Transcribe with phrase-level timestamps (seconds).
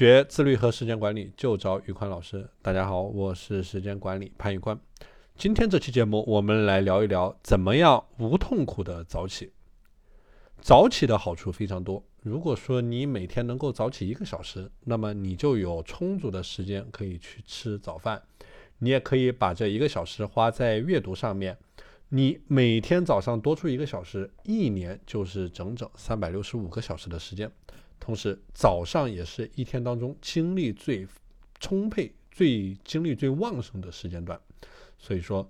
[0.00, 2.48] 学自律和时间管理就找宇宽老师。
[2.62, 4.80] 大家好，我是时间管理潘宇宽。
[5.36, 9.52] 今天这期节目，我们来聊一聊怎么样无痛苦的早起。
[10.58, 12.02] 早起的好处非常多。
[12.22, 18.22] 如果说你每天能够早起一个小时，那么你就有充足的时间可以去吃早饭。
[18.78, 21.58] 你也可以把这一个小时花在阅读上面。
[22.08, 27.52] 你每天早上多出一个小时，一年就是整整三百六十五个小时的时间。
[28.10, 31.06] 同时，早上也是一天当中精力最
[31.60, 34.36] 充沛、最精力最旺盛的时间段。
[34.98, 35.46] 所以说，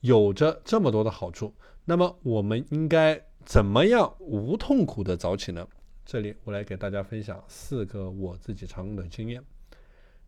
[0.00, 1.54] 有着这么多的好处，
[1.86, 5.66] 那么我们应该怎么样无痛苦的早起呢？
[6.04, 9.42] 这里我来给大家分享四个我自己常用的经验。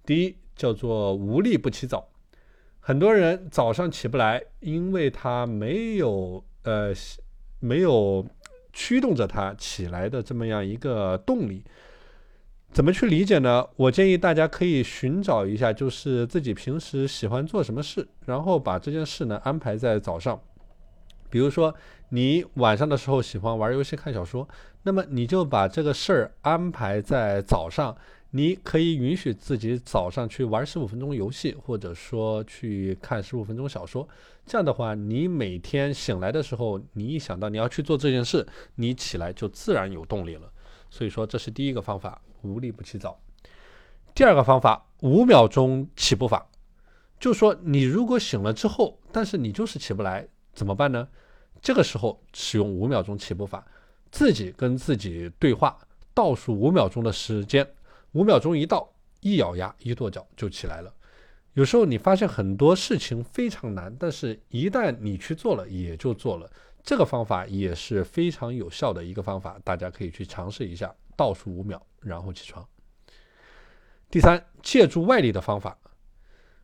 [0.07, 2.09] 第一，叫做无力不起早。
[2.81, 6.95] 很多人早上起不来，因为他没有呃
[7.61, 8.27] 没有
[8.75, 11.65] 驱动着它起来的这么样一个动力。
[12.73, 13.65] 怎么去理解呢？
[13.77, 20.39] 我建议大家可以寻找一下，就是自己平时喜欢做什么事，然后把这件事呢安排在早上。
[21.31, 21.73] 比如说，
[22.09, 24.49] 你晚上的时候喜欢玩游戏、看小说，
[24.83, 27.97] 那么你就把这个事儿安排在早上。
[28.37, 34.09] 你可以允许自己早上去玩十五分钟游戏，或者说去看十五分钟小说。
[34.45, 40.53] 这样的话，你每天醒来的时候，你一想到你要去做这件事，你起来就自然有动力了。
[40.91, 42.21] 所以说，这是第一个方法。
[42.43, 43.19] 无利不起早。
[44.15, 46.45] 第二个方法，五秒钟起步法，
[47.21, 51.09] 就说你如果醒了之后，但是你就是起不来，怎么办呢？
[51.63, 53.65] 这个时候使用五秒钟起步法，
[54.11, 55.79] 自己跟自己对话，
[56.13, 57.67] 倒数五秒钟的时间，
[58.15, 58.89] 五秒钟一到，
[59.21, 60.93] 一咬牙一跺脚就起来了。
[61.53, 66.51] 有时候你发现很多事情非常难，但是一旦你去做了，也就做了。
[66.83, 71.81] 这个方法也是非常有效的一个方法，大家可以去尝试一下，倒数五秒。
[72.01, 72.65] 然后起床。
[74.11, 75.77] 第三，借助外力的方法。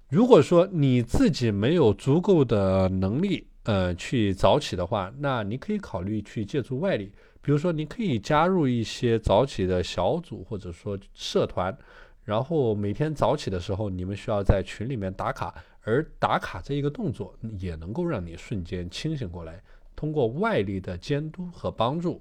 [0.08, 7.12] 如果说你自己没有足够的能力，呃，去早起的话，那你可以考虑去借助外力。
[7.40, 11.78] 比如说，你可以加入一些早起的小组或者说社团，
[12.24, 19.62] 然后每天早起的时候，你们需要在群里面打卡，而打卡这一个动作也能够让你瞬间清醒过来。
[19.94, 22.20] 通过外力的监督和帮助，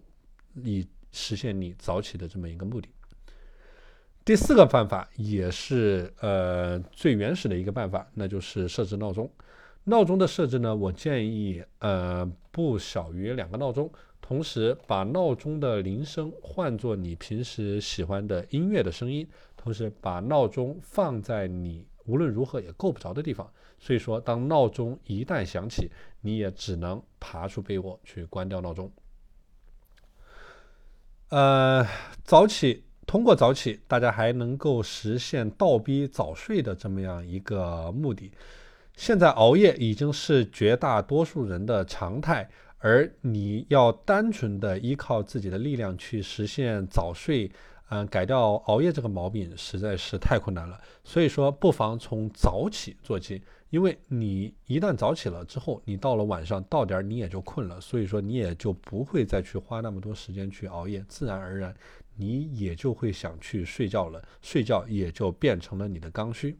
[0.54, 2.88] 以实现你早起的这么一个目的。
[4.24, 9.28] 第四个办法也是呃最原始的一个办法，那就是设置闹钟。
[9.90, 13.92] 闹钟的设置呢，我建议呃不小于两个闹钟，
[14.22, 19.28] 同时把闹钟的铃声换作你平时喜欢的音乐的声音，
[19.58, 23.52] 同时把闹钟放在你无论如何也够不着的地方。
[23.80, 25.90] 所以说，当闹钟一旦响起，
[26.22, 28.92] 你也只能爬出被窝去关掉闹钟。
[31.30, 31.86] 呃，
[32.24, 32.84] 早起。
[33.08, 38.32] 通过早起，大家还能够实现倒逼早睡的这么样一个目的。
[39.00, 42.50] 现在熬夜已经是绝大多数人的常态，
[42.80, 47.50] 而你要单纯的依靠自己的力量去实现早睡，
[47.92, 50.78] 嗯，改掉熬夜这个毛病实在是太困难了。
[51.06, 61.74] 所以说，不妨从早起做起，因为你一旦早起了之后，你到了晚上到点儿你也就困了，所以说你也就不会再去花那么多时间去熬夜，自然而然。
[62.18, 66.60] 你也就会想去睡觉了，睡觉也就变成了你的刚需。